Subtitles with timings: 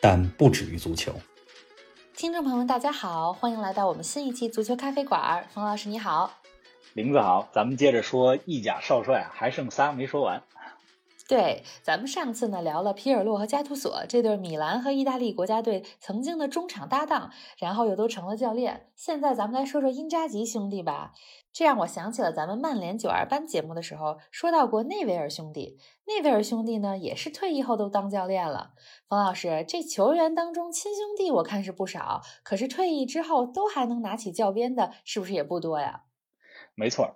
[0.00, 1.12] 但不止于足球。
[2.16, 5.46] 听众朋友们，大家好，欢迎来到我们新一期足球咖啡馆。
[5.52, 6.32] 冯老师你好，
[6.94, 10.42] 林子好，咱们接着说意甲少帅，还剩仨没说完。
[11.30, 18.88] 对，咱们上次呢聊了皮尔洛和加图索这对米兰和意大利国家队曾经的中场搭档，然后又都成了教练。
[18.96, 21.12] 现在咱们来说说因扎吉兄弟吧。
[21.52, 25.78] 这让我想起了咱们曼联九二班节目的时候说到过内维尔兄弟。
[26.04, 28.72] 内维尔兄弟呢也是退役后都当教练了。
[29.08, 36.02] 冯老师，这球员当中亲兄弟我看是不少，可是退役之后都还能拿起教鞭的，是不是也不多呀？
[36.74, 37.14] 没错。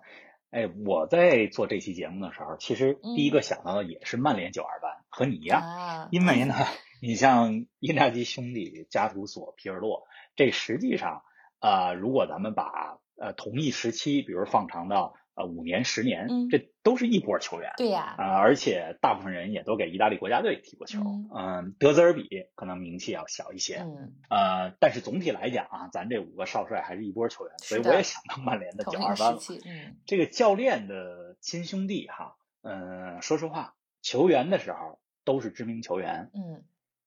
[0.54, 6.08] 哎，我在做这期节目的时候，其实第一个想到的也是曼联九二班，和你一样。
[6.12, 6.54] 因为呢，
[7.02, 11.24] 你像因扎吉兄弟、加图索、皮尔洛，这实际上，
[11.58, 15.16] 呃，如果咱们把呃同一时期，比如放长到。
[15.36, 17.72] 呃，五年、十年，这都是一波球员。
[17.76, 21.00] 对呀，呃，而且大部分人也都给意大利国家队踢过球。
[21.34, 23.78] 嗯，德泽尔比可能名气要小一些。
[23.78, 29.40] 嗯，呃，但是总体来讲啊，咱这五个少帅还是一波球员，所以我也想到曼联的九二班了。
[29.66, 36.30] 嗯，这个教练的亲兄弟哈，嗯，说实话，球员的时候都是知名球员。
[36.32, 36.64] 嗯，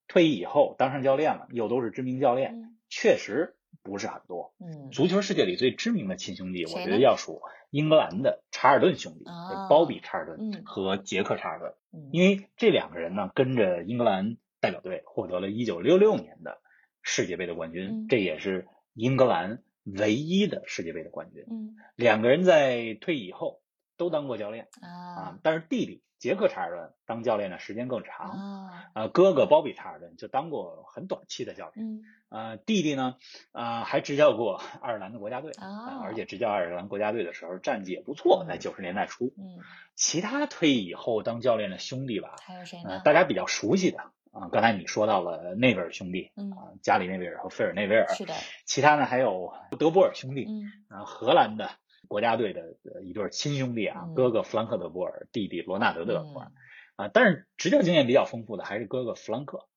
[0.07, 3.56] 退役以后当上教练了，又都是知名教练，确实。
[3.83, 9.25] 不是很多，嗯，足球世界里最知名的亲兄弟，我觉得要数英格兰的查尔顿兄弟，
[9.69, 11.73] 包比查尔顿和杰克查尔顿，
[12.11, 16.59] 因为这两个人呢，跟着英格兰代表队获得了1966年的
[17.01, 21.45] 世界杯的冠军，这也是英格兰唯一的世界杯的冠军。
[21.49, 23.61] 嗯，两个人在退役以后
[23.97, 26.03] 都当过教练啊，但是弟弟。
[26.19, 33.17] 杰克查尔顿当教练的时间更长，呃，哥哥鲍比查尔顿就当过很短期的教练，呃，弟弟呢，
[33.51, 39.31] 呃，还执教过爱尔兰的国家队啊，而且执教爱尔兰国家队的时候战绩也不错，在九十年代初。
[39.37, 39.59] 嗯，
[39.93, 42.99] 其他退役以后当教练的兄弟吧，还有谁呢？
[43.05, 43.99] 大家比较熟悉的
[44.31, 48.33] 啊，刚才你说到了内维尔兄弟，啊，加里内维尔和菲尔内维尔，是的。
[48.65, 51.69] 其他呢还有德波尔兄弟，嗯，啊荷兰的。
[52.07, 56.51] 国家队的一对亲兄弟啊，哥哥弗兰克·德波尔，弟弟罗纳德·德波尔
[56.95, 59.67] 啊，但是执教经验比较丰富的还是哥哥弗兰克，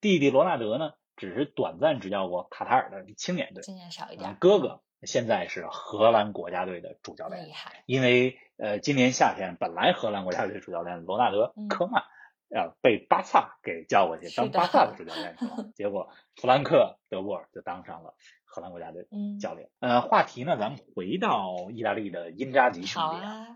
[0.00, 4.36] 弟弟罗纳德呢，只是短暂执教过卡塔尔的青年队，经验少一点。
[4.40, 7.82] 哥哥现在是荷兰国家队的主教练，厉害。
[7.86, 12.02] 因为呃，今年夏天本来荷兰国家队主教练罗纳德·科曼
[12.48, 18.14] 要被巴萨给叫过去当巴萨的主教练去了， 结果弗兰克·德波尔就当上了。
[18.56, 19.06] 荷兰国家队
[19.38, 23.46] 教练，呃，话题呢，咱们回到意大利的因扎吉兄弟啊，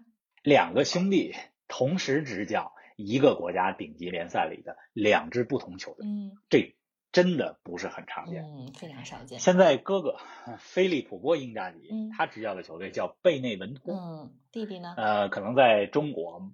[0.42, 1.32] 两个兄弟
[1.68, 6.76] 同时执教一个国家顶级联赛里的两支不同球队，嗯，这
[7.12, 9.40] 真的不是很常见，嗯，非常少见。
[9.40, 10.18] 现在哥哥
[10.58, 11.78] 菲利普波因扎吉，
[12.14, 14.92] 他执教的球队叫贝内文托，嗯，弟弟呢？
[14.98, 16.52] 呃，可能在中国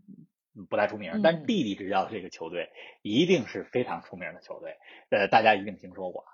[0.71, 2.71] 不太出名，但弟弟执教的这个球队
[3.03, 4.77] 一定是非常出名的球队，
[5.11, 6.25] 呃，大家一定听说过。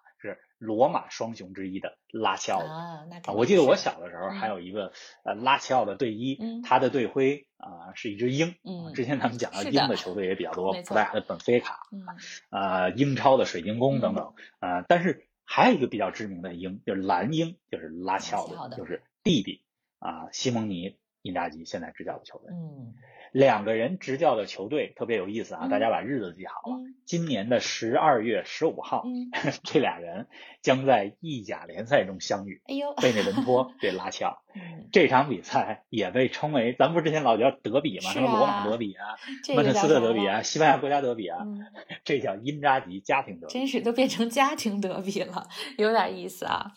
[0.62, 4.92] 是罗马双雄之一的拉齐奥啊，那我记得我小的时候还有一个
[5.24, 8.54] 呃拉齐奥的队衣，他的队徽啊是一只鹰。
[8.62, 11.80] 嗯，之前咱们讲到鹰的球队也比较多，葡萄牙的本菲卡，
[12.50, 14.34] 呃英超的水晶宫等等。
[14.60, 19.64] 呃，但是还有一个比较知名的鹰，就是蓝鹰，就是拉齐奥的，就是弟弟
[19.98, 22.54] 啊西蒙尼因扎吉现在执教的球队。
[22.54, 22.94] 嗯。
[23.32, 26.78] 两个人执教的球队特别有意思啊，大家把日子记好了。
[27.06, 29.04] 今年的十二月十五号，
[29.64, 30.28] 这俩人
[30.60, 32.60] 将在意甲联赛中相遇。
[32.66, 34.42] 哎呦，贝内文托对拉齐奥，
[34.92, 38.10] 这场比赛也被称为，咱不是之前老叫德比吗？
[38.12, 39.16] 什么罗马德比啊，
[39.56, 41.38] 曼彻斯特德比啊，西班牙国家德比啊，
[42.04, 43.54] 这叫因扎吉家庭德比。
[43.54, 46.72] 真是都变成家庭德比了，有点意思啊。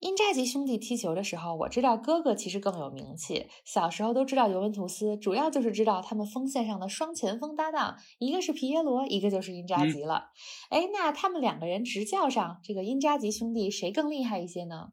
[0.00, 3.48] 因扎吉兄弟踢球的时候，我知道哥哥其实更有名气。
[3.66, 10.30] 小时候都知道尤文图斯，主要就是知道他们锋线上的双前锋搭档，一个是皮耶罗，一个就是因扎吉了。
[10.70, 14.92] 哎，那他们两个人执教上，这个因扎吉兄弟谁更厉害一些呢？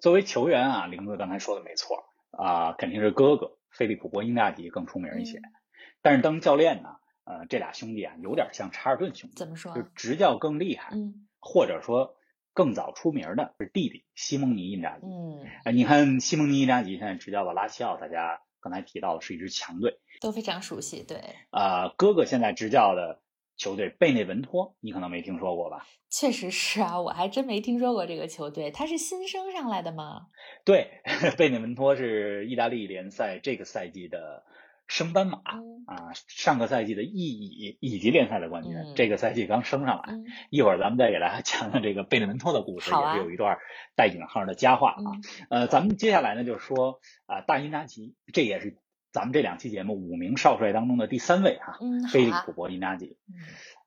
[0.00, 1.96] 作为球员啊，玲子刚才说的没错
[2.32, 5.40] 啊，肯定是哥哥菲利普波因扎吉更出名一些。
[6.02, 6.88] 但是当教练呢，
[7.22, 9.72] 呃，这俩兄弟啊，有点像查尔顿兄弟，怎么说？
[9.76, 12.16] 就执教更厉害，嗯，或者说。
[12.52, 15.06] 更早出名的是弟弟西蒙尼·印扎吉。
[15.06, 21.02] 嗯，哎，你看西蒙尼·印扎吉现在执教的拉齐奥，大家刚才提到的是一支强队，都非常熟悉。
[21.02, 21.18] 对，
[21.50, 23.20] 呃，哥哥现在执教的
[23.56, 25.86] 球队贝内文托，你可能没听说过吧？
[26.10, 28.70] 确实是啊，我还真没听说过这个球队。
[28.70, 30.26] 他是新升上来的吗？
[30.62, 31.00] 对，
[31.38, 34.44] 贝内文托是意大利联赛这个赛季的
[34.86, 35.38] 升班马
[35.86, 40.14] 啊，上个赛季的意乙乙级联赛的冠军，这个赛季刚升上来。
[40.50, 43.58] 一会儿咱们再给大家 讲讲这个贝内文托的故事，也是有一段
[43.96, 44.98] 带引号的佳话啊。
[45.50, 48.78] 呃，咱们接下来呢，就是说啊，大英扎奇，这也是。
[49.12, 51.78] 咱们这两期节目五名少帅当中的第三位哈，
[52.10, 53.18] 菲利普·博伊纳吉。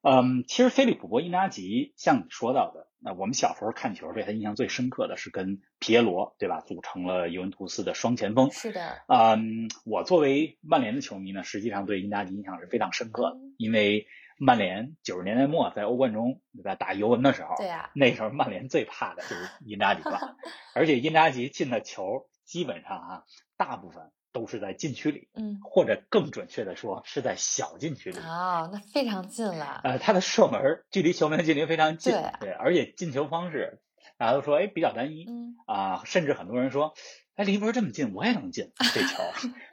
[0.03, 8.51] 嗯，其实菲利普·博伊纳吉像你说到的，那我们小时候看球对他印象最深刻的是跟皮耶罗对吧，组成了尤文图斯的双前锋。
[8.51, 9.01] 是的。
[9.07, 14.05] 嗯，我作为曼联的球迷呢，实际上对因扎吉印象是非常深刻的，因为
[14.37, 20.37] 曼联九十年代末在欧冠中对吧打尤文的时候，对啊，那时候曼联最怕的就是因扎吉了，
[20.75, 23.23] 而且因扎吉进的球基本上啊，
[23.57, 24.11] 大部分。
[24.35, 29.79] 都是在禁区里，嗯，或者更准确的说是在小禁区里哦，那非常近了。
[29.85, 33.79] 呃，他的射门距离球门距离非常近，对对，而且进球方式
[34.17, 36.93] 大家都说哎比较单一，嗯啊，甚至很多人说
[37.35, 39.23] 哎离门这么近我也能进 这球，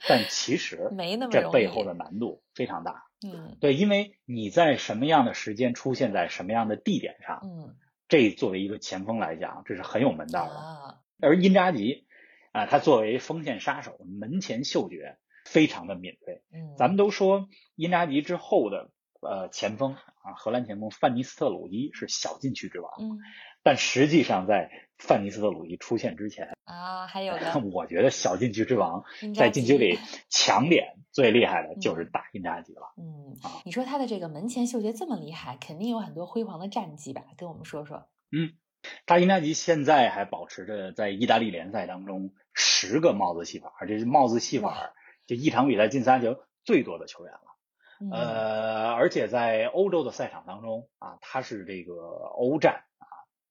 [0.09, 7.75] 但其实没那么这背后的难度非常大，嗯，对，因为你在什么样的时间出现在什么样的地点上，嗯，
[8.07, 10.55] 这作为一个前锋来讲，这是很有门道的。
[10.55, 12.07] 啊而因扎吉。
[12.53, 16.43] 啊，他作为锋线杀手，门前嗅觉非常的敏锐。
[16.53, 18.91] 嗯，咱们都说因扎吉之后的
[19.21, 22.93] 呃前锋啊，荷兰前锋范尼斯特鲁伊是小禁区之王。
[23.01, 23.19] 嗯，
[23.63, 27.35] 但实际上在范尼斯特鲁伊出现之前啊，还有
[27.73, 29.05] 我觉得小禁区之王
[29.35, 32.93] 在禁区里抢点最厉害的就是打因扎吉了。
[32.99, 33.35] 嗯，
[33.65, 37.25] 你说他的这个门前嗅觉这么厉害，肯定有很多辉煌的战绩吧？
[37.37, 38.09] 跟我们说说。
[38.31, 38.53] 嗯。
[39.07, 44.93] 大因扎吉现在还保持着在意大利联赛当中十个帽子戏法，这是帽子戏法
[45.27, 47.41] 就一场比赛进三球最多的球员了。
[48.11, 53.07] 呃，而且在欧洲的赛场当中啊，他是这个欧战啊，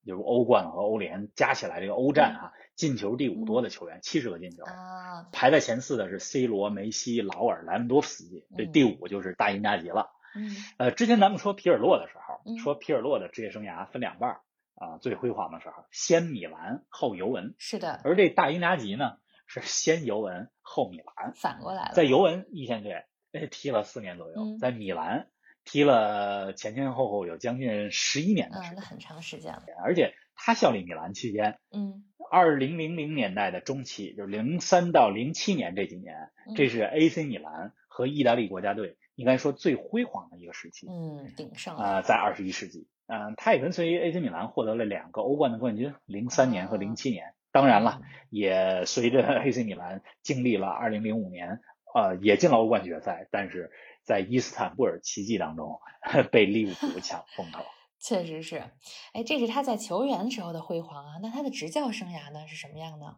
[0.06, 5.30] 就是欧冠和欧联加起来这个欧战啊，进球第五多的球员，七十个进球啊。
[5.32, 10.10] 排在前四的是 C 罗、梅西、劳尔、莱万多夫斯基，这第五就是大赢家吉了。
[10.36, 14.42] 嗯，呃，之前咱们说皮尔洛的时候，说皮尔洛的职业生涯分两半儿。
[14.82, 18.02] 啊，最辉煌的时候，先米兰后尤文，是的。
[18.04, 21.92] 而这大英扎吉呢，是先尤文后米兰，反过来了。
[21.94, 23.06] 在尤文一线队
[23.52, 25.28] 踢了四年左右，在米兰
[25.64, 29.62] 踢了前前后后有将近十一年的时间，那很长时间了。
[29.84, 42.88] 而且他效力米兰期间，嗯，二零零零年代的中期，就是零三到零七年这几年，这是 AC 米兰和意大利国家队应该说最辉煌的一个时期，嗯，鼎盛啊，在二十一世纪。
[43.14, 47.34] 嗯，他也跟随 AC 米兰获得了两个欧冠的冠军，零三年和零七年。
[47.52, 51.60] 当然了，也随着 AC 米兰经历了二零零五年，
[51.94, 53.70] 呃，也进了欧冠决赛，但是
[54.04, 55.78] 在伊斯坦布尔奇迹当中
[56.32, 57.62] 被利物浦抢风头。
[58.00, 58.64] 确实是，
[59.12, 61.20] 哎，这是他在球员时候的辉煌啊。
[61.22, 63.18] 那他的执教生涯呢是什么样呢？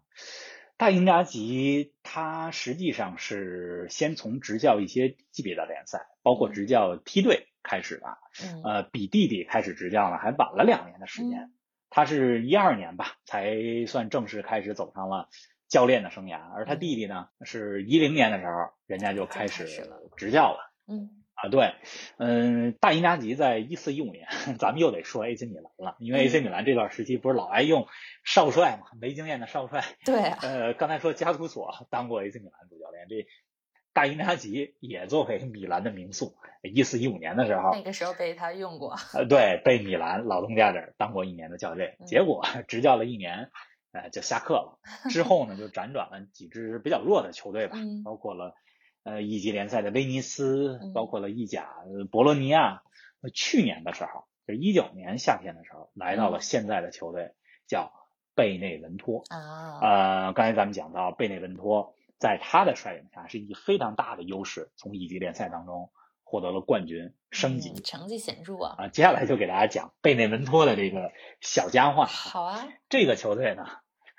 [0.78, 7.48] 大赢家集他实际上是先从执教一些级别的联赛，包括执教梯队。
[7.66, 8.18] 开始的，
[8.66, 11.50] 呃，比弟弟开始执教呢还晚了两年的时间，
[11.90, 13.56] 他是一二年吧才
[13.88, 15.30] 算正式开始走上了
[15.70, 19.66] 教练的生涯，而他弟弟呢是一零年的时候人家就开始
[20.18, 21.74] 执教了，嗯啊对，
[22.18, 24.28] 嗯，大因扎吉在一四一五年，
[24.60, 27.88] 咱们又得说 AC 米兰了，因为 AC 米兰这段时期不是老爱用
[28.24, 33.28] 少帅嘛，没经验的少帅，对，呃，刚才说加图索当过 AC 米兰主教练，这。
[33.96, 38.96] 大因扎吉也作为米兰的名宿，一四一五年的时候，那个时候被他用过。
[39.14, 43.52] 呃，对，被米兰老东家这儿当过一年的教练，结果执教了一年，
[43.92, 44.80] 呃，就下课了。
[45.14, 48.56] 之后呢，就辗转了几支比较弱的球队吧，包括了
[49.04, 51.70] 呃一级联赛的威尼斯，包括了意甲
[52.12, 52.82] 博洛尼亚。
[53.34, 57.34] 去年的时候，就一九年夏天的时候，来到了现在的球队，
[57.68, 57.92] 叫
[58.36, 59.24] 贝内文托。
[59.30, 61.96] 啊，呃，刚才咱们讲到贝内文托。
[62.20, 65.92] 在他的率领下，是以非常大的优势从乙级联赛当中
[66.24, 68.76] 获得了冠军，升级，成绩显著啊！
[68.78, 72.06] 啊，接下来就给大家讲贝内文托的这个小佳话。
[72.06, 73.66] 好啊，这个球队呢，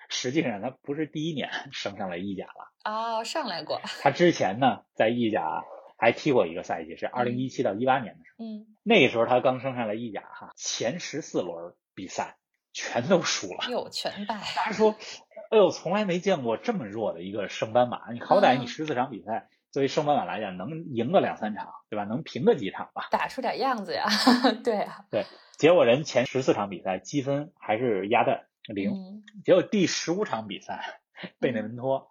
[0.08, 3.80] 实际上他不是第一年 升上来意甲了哦，上来过。
[4.02, 5.64] 他之前呢，在意甲
[5.98, 8.44] 还踢过一个赛季，是二零一七到一八年的时候。
[8.44, 12.36] 嗯，那个时候他刚升上来意甲哈，前十四轮比赛
[12.72, 14.40] 全都输了，又全败。
[14.56, 14.94] 大家说。
[15.50, 18.10] 哎呦，从来没见过这么弱的一个升班马！
[18.12, 22.04] 你好歹你十四场比赛，作为升班马来讲，能赢个两三场，对吧？
[22.04, 23.06] 能平个几场吧？
[23.12, 24.06] 打出点样子呀！
[24.64, 25.26] 对啊，对。
[25.56, 31.00] 结果人前十四场比赛积分还是压在零，结果第十五场比赛，
[31.38, 32.10] 贝内文托，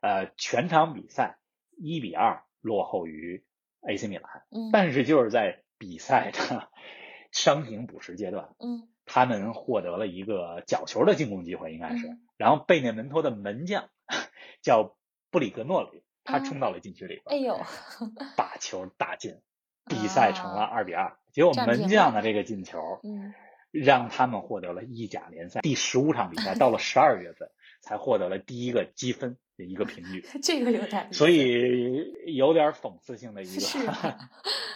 [0.00, 1.38] 呃，全场比赛
[1.76, 3.44] 一比二落后于
[3.80, 4.44] AC 米兰。
[4.72, 6.68] 但是就是在比赛的
[7.32, 12.16] 伤停补时阶段，嗯，他们获得了一个角球的进攻机会，应该是。
[12.36, 13.88] 然后贝内文托的门将
[14.62, 14.96] 叫
[15.30, 17.60] 布里格诺里，他冲到了禁区里边，哎呦，
[18.36, 19.40] 把球打进，
[19.86, 21.16] 比赛成了二比二。
[21.32, 23.34] 结果门将的这个进球，嗯，
[23.74, 27.50] 让他们获得了意甲联赛第十五场比赛，到了十二月份
[27.80, 30.24] 才获得了第一个积分的一个 评据。
[30.40, 33.78] 这个有点，所以有点讽刺性的一个， 是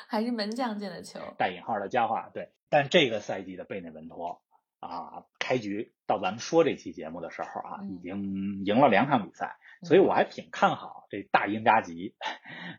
[0.09, 2.29] 还是门将进的球，带引号的佳话。
[2.35, 4.43] 对，但这个赛季的贝内文托
[4.81, 12.17] 啊，开局到咱们说这期节目的时候啊，已经赢了两场比赛，所以我还挺看好这大英扎吉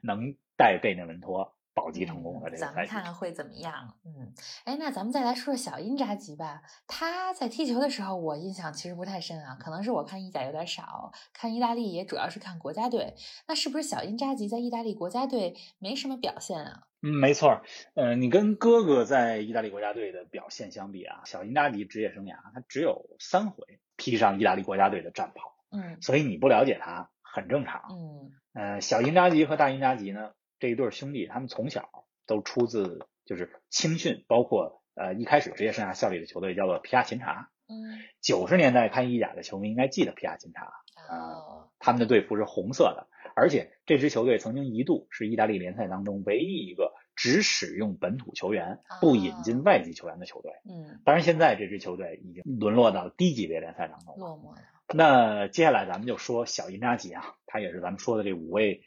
[0.04, 1.56] 能带贝内文托。
[1.80, 3.96] 保级成功的这个咱们看看会怎么样？
[4.04, 4.34] 嗯，
[4.66, 6.62] 哎，那咱们再来说说小因扎吉吧。
[6.86, 13.16] 他在踢球的时候，我印象其实不太深啊，可能是我看意甲有点少，看意大利也主要是看国家队。
[13.48, 16.84] 那是不是小因扎吉在意大利国家队没什么表现啊？
[17.02, 17.62] 嗯，没错。
[17.94, 25.56] 呃，你跟哥哥在意大利国家队的表现相比啊，小因扎吉职业生涯他只有三回披上意大利国家队的战袍。
[25.72, 27.82] 嗯，所以你不了解他很正常。
[27.90, 30.32] 嗯，呃，小因扎吉和大因扎吉呢？
[30.60, 31.90] 这一对兄弟，他们从小
[32.28, 37.50] 都出自就是青训，包括呃一开始职业生涯效力的球队叫做皮亚琴察。
[37.68, 40.66] 嗯，九十年代看意甲的球迷应该记得皮亚琴察。
[41.10, 50.52] 哦，他们的队服是红色的，而且这支球队曾经一度是意大利联赛当中唯一一个只使用本土球员不引进外籍球员的球队。
[50.70, 54.62] 嗯，当然现在这支球队已经沦落到低级别联赛当中落寞了。
[54.92, 58.84] 那接下来咱们就说小因扎吉啊，他也是咱们说的这五位。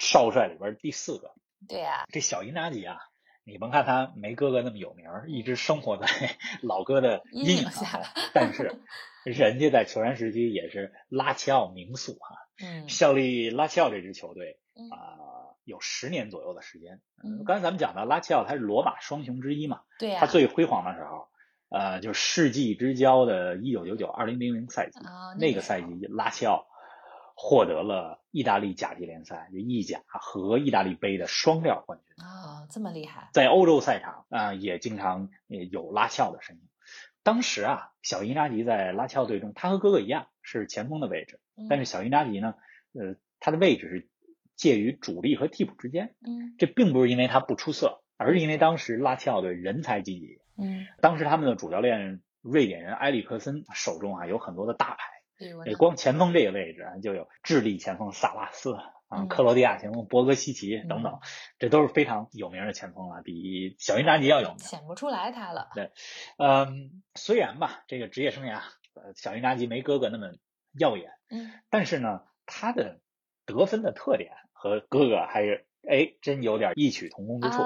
[0.00, 1.34] 少帅里边第四个，
[1.68, 2.98] 对呀，这小伊扎吉啊，
[3.44, 6.06] 你甭看他没哥哥那么有名，一直生活在
[6.62, 8.02] 老哥的阴影下，
[8.32, 8.80] 但是
[9.24, 14.58] 人家在球员时期也是拉齐奥名宿哈，嗯，效力拉齐奥这支球队
[14.90, 17.00] 啊，有十年左右的时间。
[17.22, 21.28] 嗯，刚才咱们讲到拉齐奥，他是罗马双雄之一嘛，对呀，他最辉煌的时候，
[21.68, 24.98] 呃，就是世纪之交的1999、2000赛季，
[25.38, 26.66] 那个赛季拉齐奥。
[27.42, 33.30] 获得了意大利甲级联赛就意甲和意大利杯的双料冠军啊，这么厉害！
[33.32, 36.62] 在欧洲赛场啊，也经常有拉齐奥的身影。
[37.22, 42.56] 当时啊，小因扎吉在拉齐奥队中，他和哥哥一样是前锋的位置，但是小因扎吉呢，
[42.92, 44.08] 呃，他的位置是
[44.54, 46.14] 介于主力和替补之间。
[46.20, 50.42] 嗯，这并不是因为他不出色，而是因为当时拉齐奥队人才济济。
[50.58, 55.04] 嗯，当时他们的主教练瑞典人埃里克森手中啊有很多的大牌。
[55.64, 58.76] 这光前锋这个位置就有智利前锋萨拉斯
[59.08, 61.18] 啊，克罗地亚前锋博格西奇等等，
[61.58, 64.58] 这都是非常有名的前锋了，比小因扎吉要有名。
[64.58, 65.70] 显不出来他了。
[65.74, 65.90] 对，
[66.36, 68.60] 嗯，虽然吧，这个职业生涯，
[68.94, 70.28] 呃，小因扎吉没哥哥那么
[70.78, 73.00] 耀眼，嗯，但是呢，他的
[73.46, 77.62] 得分的特点和哥哥还是哎，真有点异曲同工之处，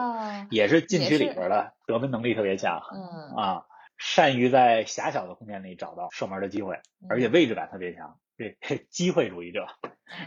[0.50, 3.66] 也是禁区里边的得分能力特别强，嗯啊。
[3.96, 8.18] 善于在狭小的空间里找到射门的机会，而且位置感特别强。
[8.36, 8.56] 这
[8.90, 9.66] 机会主义者，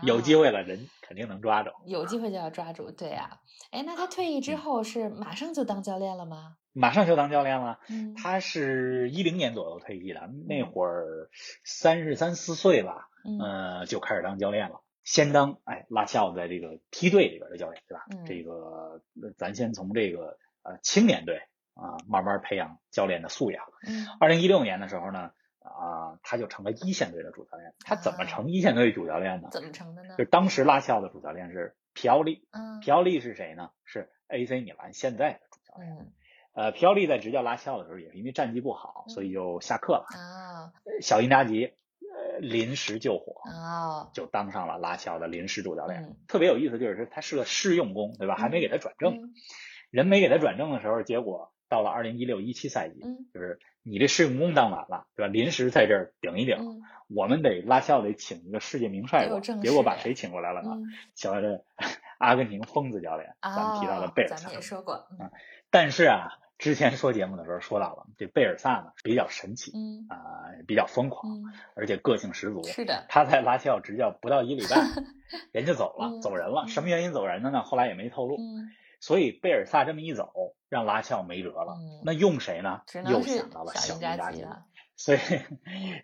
[0.02, 1.72] 有机会了，人肯定能抓住。
[1.86, 3.42] 有机会就要抓住，对呀。
[3.72, 6.56] 哎，那他退役之后是马上就当教练了吗？
[6.72, 7.80] 马上就当教练了。
[7.90, 11.30] 嗯，他是一零年左右退役的，那会儿
[11.66, 14.82] 三十三四岁吧，嗯，就开始当教练了。
[15.04, 18.06] 先当哎拉齐奥在这个梯队里边的教练，对吧？
[18.26, 19.02] 这个
[19.36, 21.42] 咱先从这个呃青年队。
[21.78, 23.64] 啊，慢慢培养教练的素养。
[23.88, 25.32] 嗯，二零一六年的时候呢，
[25.62, 27.74] 啊，他就成了一线队的主教练。
[27.86, 29.50] 他怎么成一线队主教练呢？
[29.52, 30.16] 怎么成的呢？
[30.18, 32.48] 就当时拉齐奥的主教练是皮奥利。
[32.52, 33.70] 嗯，皮奥利是谁呢？
[33.86, 35.98] 是 AC 米兰现在的主教练。
[35.98, 36.12] 嗯，
[36.54, 40.06] 呃，皮奥利在执教拉齐奥的时候，也是因为战绩不好，所以就下课了。
[40.10, 46.04] 啊，小因扎吉呃临时救火，啊，就当上了拉齐奥的临时主教练。
[46.04, 48.36] 嗯，特别有意思，就是他是个试用工，对吧？
[48.36, 49.34] 还没给他转正。
[49.92, 51.54] 人没给他转正的时候，结果。
[51.70, 55.32] 到了二零一六一七赛季，嗯，就是你这试用工当晚了，对吧？
[55.32, 56.58] 临时在这儿顶一顶，
[57.10, 60.78] 我们得拉齐奥得请一个世界名帅过，结果把谁请过来了呢？
[61.14, 61.64] 请来了
[62.18, 65.30] 阿根廷疯子教练，咱们提到了贝尔萨，咱们也说过，嗯，
[65.70, 70.18] 但是啊，之前说节目的时候说到了，这贝尔萨呢比较神奇，嗯啊，
[70.68, 71.44] 比较疯狂，
[71.76, 74.78] 而且个性十足，是的，他在拉齐奥执教不到一礼拜，
[75.52, 77.62] 人就走了，走人了，什么原因走人的呢？
[77.62, 78.72] 后来也没透露，嗯。
[79.00, 80.32] 所以贝尔萨这么一走，
[80.70, 81.78] 让拉齐奥没辙了。
[82.04, 82.82] 那用谁呢？
[83.10, 84.66] 又想到了小因扎吉了。
[84.96, 85.20] 所以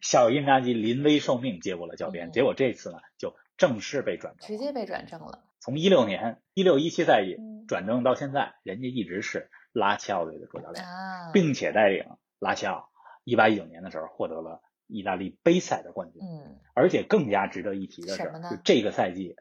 [0.01, 2.31] 小因扎吉临危受命接过了教鞭。
[2.31, 5.43] 结果这次呢，就正式被转正，直接被转正了。
[5.59, 10.85] 从一六年一六一七赛季转正到现在，人家一直是拉齐奥队的主教练，
[11.33, 12.05] 并且带领
[12.37, 12.89] 拉齐奥
[13.23, 16.21] 一八一九年的时候获得了意大利杯赛的冠军。
[16.21, 19.35] 嗯，而且更加值得一提的是，就这个赛季，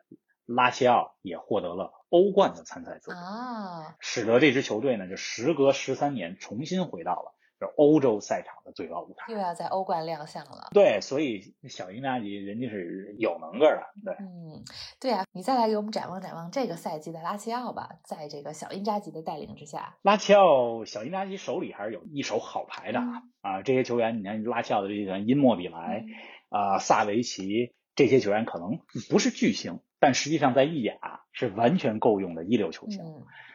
[0.46, 1.92] 拉齐奥也获得了。
[2.12, 7.72] 欧冠的参赛资格啊，使得这支球队呢就时隔十三年重新回到了就。
[7.76, 10.68] 欧洲赛场的最高舞台，又要在欧冠亮相了。
[10.74, 13.82] 对，所以小英扎吉人家是有能个的。
[14.04, 14.62] 对，嗯，
[15.00, 17.88] 对啊，你再来给我们展望展望这个赛季的拉齐奥吧。
[18.04, 23.22] 在这个小英扎吉的带领之下，拉齐奥小英扎吉手里还是有一手好牌的啊。
[23.40, 26.04] 啊，这些球员，你看拉齐奥的这些球员，因莫比莱
[26.50, 33.00] 啊、萨维奇这些球员，可能不是巨星，但实际上在意甲是完全够用的一流球星。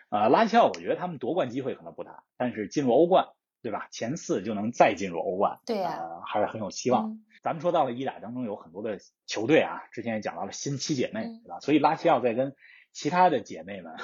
[0.10, 3.28] 呃，拉齐奥，我觉得他们夺冠机会可能不大，但是进入欧冠。
[3.64, 3.90] 对吧？
[3.92, 7.20] 前四就能再进入欧冠，对呀，还是很有希望。
[7.44, 11.60] 咱们说到了意甲当中有很多的球队啊，之前也讲到了新七姐妹，对吧？
[11.60, 12.56] 所以拉齐奥在跟
[12.94, 13.96] 其他的姐妹们，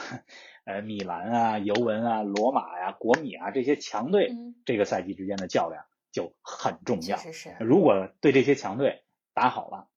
[0.65, 4.33] 呃，米兰啊、尤文啊、罗马呀、国米啊这些强队，
[4.65, 7.15] 这个赛季之间的较量就很重要。
[7.15, 7.55] 是是。
[7.59, 9.87] 如果对这些强队打好了，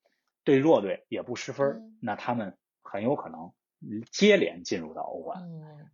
[0.46, 3.52] 对弱队也不失分，那他们很有可能。
[4.10, 5.38] 接连进入到欧冠，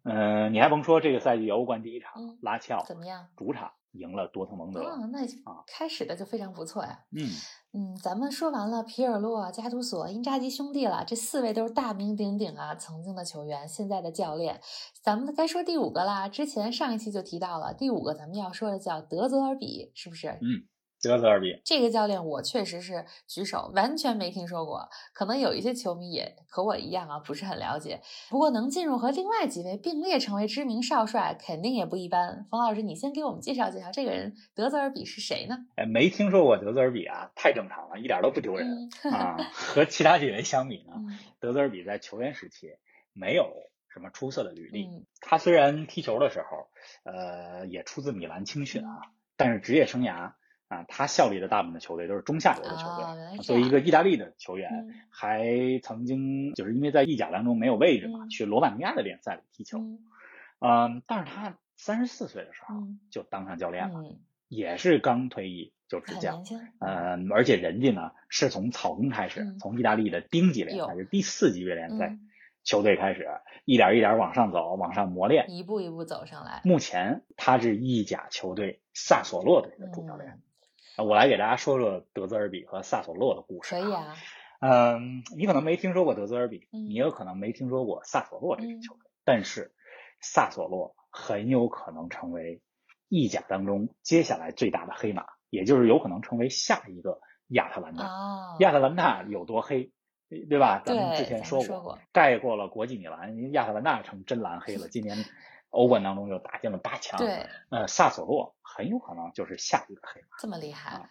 [0.04, 3.26] 嗯，你还甭说，这个赛季欧冠第一场，拉齐奥怎么样？
[3.36, 5.26] 主场赢了多特蒙德，那
[5.66, 7.00] 开始的就非常不错呀。
[7.10, 7.28] 嗯
[7.74, 14.60] 嗯，咱们说完了皮尔洛、加图索、因扎吉兄弟了，这四位都是大名鼎鼎啊，曾经的球员，现在的教练。
[15.02, 20.28] 咱们该说第五个啦，之前上一期就提到了，第五个咱们要说的叫德泽尔比，是不是？
[20.40, 20.70] 嗯。
[21.02, 24.88] 德泽尔比这个教练，我确实是举手，完全没听说过。
[25.12, 28.00] 可能有一些球迷也和我一样啊，不是很了解。
[28.30, 32.46] 不过能进入和另外几位并列成为知名少帅，肯定也不一般。
[32.48, 35.58] 冯老师，你先给我们介绍介绍这个人，德泽尔比是谁呢？
[35.74, 39.36] 哎，没听说过德泽尔比啊，太正常了，一点都不丢人啊。
[39.52, 40.92] 和其他几位相比呢，
[41.40, 42.68] 德泽尔比在球员时期
[43.12, 43.50] 没有
[43.92, 44.86] 什么出色的履历。
[45.20, 46.68] 他虽然踢球的时候，
[47.02, 49.00] 呃，也出自米兰青训啊，
[49.36, 50.34] 但是职业生涯。
[50.72, 53.38] 啊，他效力的大部分的球队都是中下游的球队。
[53.42, 54.70] 作为一个意大利的球员，
[55.10, 59.78] 还曾经就是因为在意甲当中没有位置嘛，去罗马尼亚的联赛里踢球。
[60.60, 62.74] 嗯，但是他三十四岁的时候
[63.10, 64.02] 就当上教练了，
[64.48, 66.42] 也是刚退役就执教。
[66.78, 72.16] 嗯，而且人家呢是从草根开始，从意大利的丁级联赛，就第四级别联赛
[72.64, 73.28] 球队开始，
[73.66, 76.62] 一点一点往上走，往上磨练，一步一步走上来。
[76.64, 80.40] 目前他是意甲球队萨索洛队的主教练。
[80.98, 83.70] 我来给大家说说德泽尔比和萨索洛的故事。
[83.70, 84.14] 可以啊，
[84.60, 89.72] 嗯，你可能没听说过德泽尔比，你有可能没听说过萨索洛这支球队，但是
[90.20, 92.60] 萨索洛很有可能成为
[93.08, 98.10] 意甲当中接下来最大的黑马，也就是有可能成为下一个亚特兰大。
[98.60, 99.92] 亚特兰大有多黑，
[100.48, 100.82] 对吧？
[100.84, 104.88] 咱们之前说过，盖过了国际米兰，亚特兰大成真蓝黑了。
[104.88, 105.16] 今年。
[105.72, 110.36] 欧冠当中又打进了八强，对，呃，萨索洛很有可能就是下一个黑马。
[110.38, 111.08] 这么厉害？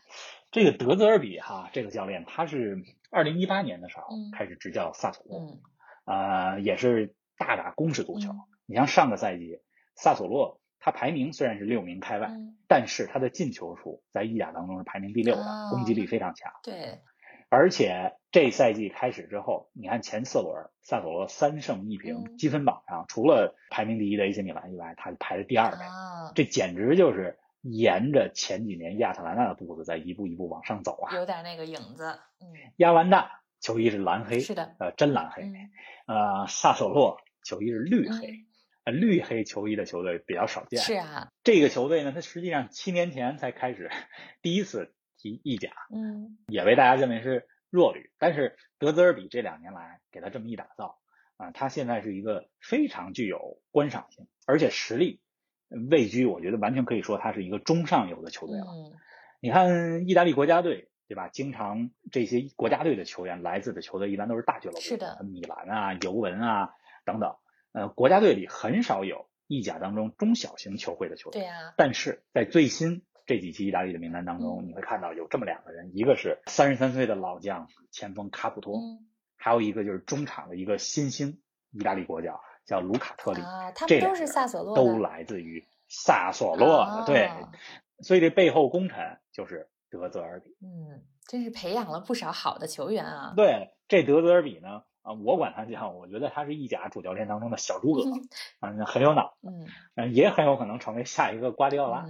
[0.52, 2.78] 这个德泽尔比哈，这个教练他是
[3.10, 5.58] 二零一八年的时候开始执教萨索洛，
[6.06, 8.32] 呃，也是大打攻势足球。
[8.68, 9.60] 你像上个赛季，
[9.96, 12.30] 萨索洛他排名虽然是六名开外，
[12.68, 16.52] 但是他的进球数在意甲当中是排名第六的，攻击力非常强。
[16.64, 17.02] 对。
[17.54, 25.78] 而且这赛季开始之后，你看前四轮，萨索洛三胜一平，积分榜上除了排名第一的 AC 米兰以外，他排在第二位。
[26.34, 31.14] 这简直就是沿着前几年亚特兰大的步子在一步一步往上走啊！
[31.14, 32.18] 有点那个影子。
[32.40, 35.44] 嗯，亚兰大球衣是蓝黑，是的，呃，真蓝黑。
[36.08, 38.46] 呃，萨索洛球衣是绿黑，
[38.86, 40.80] 呃，绿黑球衣的球队比较少见。
[40.80, 43.92] 是啊，这个球队呢，它实际上七年前才开始
[44.42, 44.96] 第一次。
[45.22, 50.98] 踢意甲，嗯，也被大家认为是弱旅，但是德泽尔比这两年来给他这么一打造，
[51.38, 55.22] 啊，他现在是一个非常具有观赏性，而且实力
[55.92, 58.66] 位居，我觉得完全可以说他是一个中上游的球队了。
[58.66, 58.98] 嗯
[59.44, 61.28] 你看意大利国家队，对吧？
[61.28, 67.36] 经常这些国家队的球员来自的球队一般都是大俱乐部，是的，米兰啊、尤文啊等等，
[67.72, 71.42] 呃，国家队里很少有意甲当中中小型球会的球队。
[71.42, 73.04] 对呀，但是在最新。
[73.26, 78.80] 这几期意大利的名单当中，你会看到有这么两个人，一个是三十三岁的老将前锋卡普托，
[79.38, 83.42] 还有一个就是中场的一个新星，意大利国脚叫卢卡特里。
[83.42, 87.30] 啊，他们都是萨索洛都来自于萨索洛的，对。
[88.04, 88.98] 所以这背后功臣
[89.32, 90.50] 就是德泽尔比。
[90.62, 93.34] 嗯，真是培养了不少好的球员啊。
[93.36, 94.84] 对，这德泽尔比呢？
[95.02, 98.02] 啊，我管他叫，我觉得他是意甲主教练当中的小诸葛，
[98.60, 99.36] 啊，很有脑，
[99.96, 102.06] 嗯，也很有可能成为下一个瓜迪奥拉。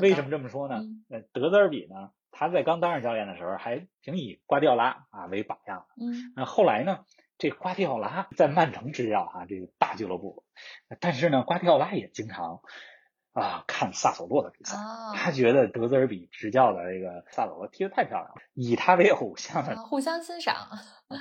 [0.00, 0.80] 为什么这么说呢？
[1.08, 7.04] 呃，德泽尔比呢，他在刚当上教练的时候还挺以瓜迪奥拉啊为榜样，嗯，那后来呢，
[7.38, 10.44] 这瓜迪奥拉在曼城执教啊，这个大俱乐部，
[11.00, 12.60] 但是呢，瓜迪奥拉也经常
[13.32, 14.76] 啊看萨索洛的比赛，
[15.14, 20.68] 他觉得德泽尔比执教的这个萨索洛踢得太漂亮了，以他为偶像的，互相欣赏。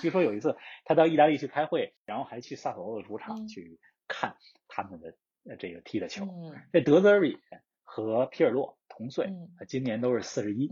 [0.01, 4.35] 据说有一次他到意大利去开会，然后还去萨索洛的主场去看
[4.67, 5.13] 他们的
[5.57, 6.27] 这个踢的球。
[6.73, 7.37] 这德泽尔比
[7.83, 9.31] 和皮尔洛同岁，
[9.67, 10.69] 今年都是四十一。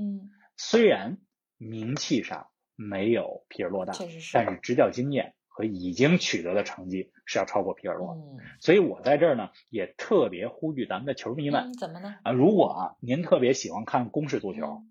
[0.56, 1.19] 虽然
[1.58, 3.93] 名气上没有皮尔洛大，
[4.34, 5.36] 但是执教经验。
[5.58, 8.15] 和已经取得的成绩是要超过皮尔洛，
[8.60, 12.15] 所以我在这儿呢也特别呼吁咱们的球迷们，怎么呢？
[12.22, 14.84] 啊，如果啊您特别喜欢看攻势足球，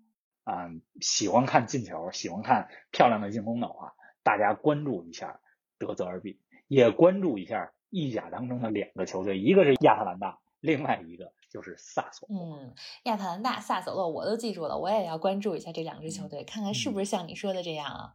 [0.43, 5.39] 啊喜欢看进球，喜欢看漂亮的进攻的话，大家关注一下
[5.79, 11.33] 德泽尔比，也关注一下意甲当中的两个球队，一个是亚特兰大，另外一个。
[11.49, 18.13] 就是萨索洛，嗯，亚特兰大、萨索洛，我都记住了，我也要关注一下这两支球队，看看是不是像你说的这样啊？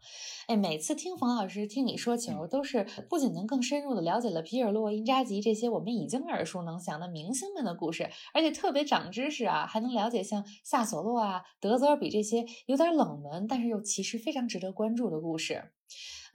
[0.48, 15.72] 哎，每次听冯老师听你说球，都是不仅能更深入的了解了皮尔洛、因扎吉这些我们已经耳熟能详的明星们的故事，而且特别长知识啊，还能了解像萨索洛啊、德泽尔比这些有点冷门，但是又其实非常值得关注的故事。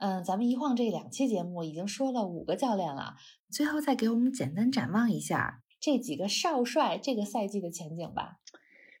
[0.00, 3.14] 嗯，咱们一晃这两期节目已经说了五个教练了，
[3.50, 5.62] 最后再给我们简单展望一下。
[5.80, 8.38] 这几个少帅这个赛季的前景吧。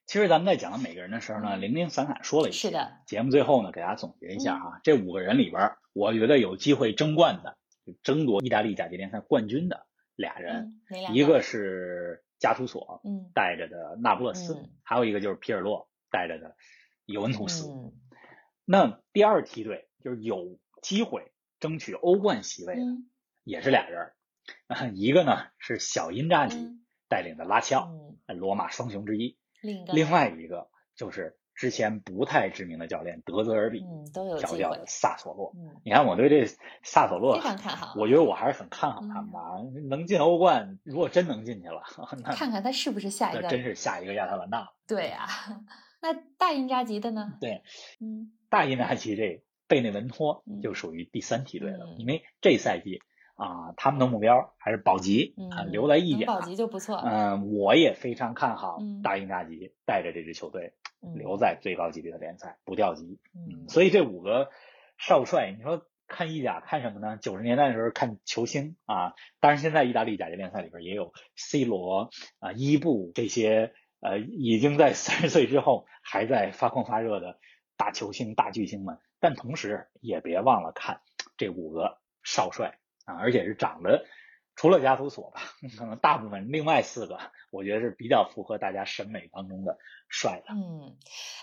[0.06, 2.68] 其实咱们在讲每个人的时候呢，零零散散说了一些。
[2.68, 2.98] 是的。
[3.06, 7.58] 节目最后呢，给大家总结一下哈，这五个人里边，我觉得有机会争冠的，
[8.02, 9.86] 争夺意大利甲级联赛冠军的
[10.16, 10.80] 俩人，
[11.12, 13.02] 一个是加图索
[13.34, 16.56] 带着的那不勒斯，还有一个就是皮尔洛带着的
[17.04, 17.70] 尤文图斯。
[18.64, 22.82] 那第二梯队就是有机会争取欧冠席位的，
[23.44, 24.12] 也是俩人。
[24.94, 26.56] 一个呢是小因扎吉
[27.08, 27.90] 带领的拉齐奥，
[28.26, 29.36] 罗马双雄之一。
[29.60, 35.52] 另外一个就是之前不太知名的教练德泽尔比调教的萨索洛。
[35.84, 36.46] 你看我对这
[36.84, 39.80] 萨索洛非常看好，我觉得我还是很看好他们的。
[39.88, 41.82] 能进欧冠，如果真能进去了，
[42.36, 44.72] 看看他是不是下一个，真是下一个亚特兰大。
[44.86, 45.26] 对啊，
[46.00, 47.32] 那大因扎吉的呢？
[47.40, 47.62] 对，
[48.00, 53.00] 嗯，大因扎吉这贝内文托就属于第三梯队了，因为这赛季。
[53.38, 56.96] 啊，他们的目标还是保级啊，留在意甲，保级就不错。
[56.96, 60.74] 嗯，我也非常看好大英大吉带着这支球队
[61.14, 63.20] 留在最高级别的联赛，不掉级。
[63.34, 64.50] 嗯，所以这五个
[64.98, 67.16] 少帅，你说看意甲看什么呢？
[67.16, 77.38] 九十年代的时候看球星啊，当然现在意大利甲级联赛里边也有 C 罗啊、伊布这些呃已经在三十岁之后还在发光发热的
[77.76, 81.02] 大球星、大巨星们，但同时也别忘了看
[81.36, 82.80] 这五个少帅。
[83.08, 84.04] 啊，而且是长得，
[84.54, 85.40] 除了加图索吧，
[85.78, 87.18] 可能大部分另外四个，
[87.50, 90.54] 我觉得是比较符合大家审美当中的帅的。
[90.54, 90.96] 嗯，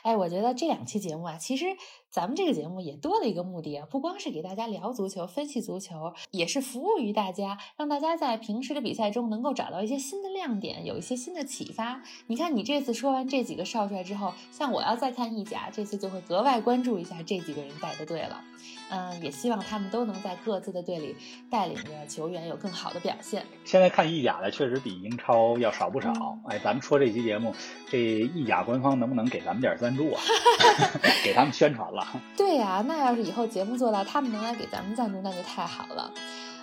[0.04, 1.66] 哎，我觉得这两期节目啊，其实
[2.10, 12.02] 咱们这个节目也多了一个目的啊，不光是给大家聊足球、分析足球，也是服务于大家，让大家在平时的比赛中能够找到一些新的亮点，有一些新的启发。
[12.28, 18.44] 你看，你这次说完这几个少帅之后，像我要再看意甲，这次就会格外关注一下这几个人带的队了。
[18.90, 21.16] 嗯，也希望他们都能在各自的队里
[21.50, 23.46] 带领着球员有更好的表现。
[23.64, 26.14] 现在看意甲的确实比英超要少不少。
[26.48, 27.54] 哎，咱们说这期节目，
[27.90, 30.22] 这意甲官方能不能给咱们点赞助啊？
[31.24, 32.06] 给他们宣传了。
[32.38, 36.12] 对呀，那要是以后节目做到他们能来给咱们赞助，那就太好了。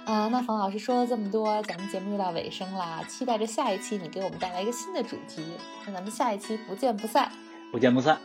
[0.04, 5.44] 啊，那冯老师说了这么多，咱们节目又到尾声啦，期待着下一期你给我们带来一个新的主题。
[5.86, 7.30] 那咱们下一期不见不散。
[7.70, 8.18] 不见不散。